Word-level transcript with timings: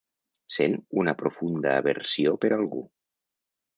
Sent 0.53 0.77
una 1.01 1.13
profunda 1.19 1.75
aversió 1.81 2.33
per 2.47 2.55
algú. 2.59 2.83